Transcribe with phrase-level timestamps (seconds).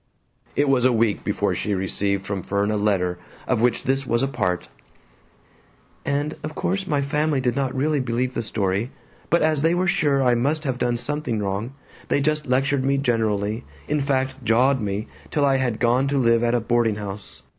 [0.55, 4.23] It was a week before she received from Fern a letter of which this was
[4.23, 4.67] a part:...
[5.43, 8.89] & of course my family did not really believe the story
[9.29, 11.75] but as they were sure I must have done something wrong
[12.07, 16.41] they just lectured me generally, in fact jawed me till I have gone to live
[16.41, 17.43] at a boarding house.